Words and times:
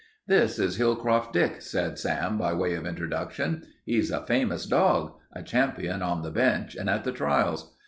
"This 0.25 0.57
is 0.57 0.79
Hillcroft 0.79 1.31
Dick," 1.31 1.61
said 1.61 1.99
Sam, 1.99 2.35
by 2.39 2.53
way 2.53 2.73
of 2.73 2.87
introduction. 2.87 3.61
"He's 3.85 4.09
a 4.09 4.25
famous 4.25 4.65
dog, 4.65 5.13
a 5.31 5.43
champion 5.43 6.01
on 6.01 6.23
the 6.23 6.31
bench 6.31 6.75
and 6.75 6.89
at 6.89 7.03
the 7.03 7.11
trials. 7.11 7.75